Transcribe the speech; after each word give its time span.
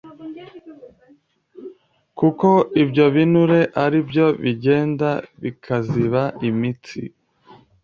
kuko 2.17 2.47
ibyo 2.83 3.05
binure 3.15 3.61
ari 3.83 3.99
byo 4.09 4.27
bigenda 4.43 5.09
bikaziba 5.41 6.21
imitsi 6.49 6.99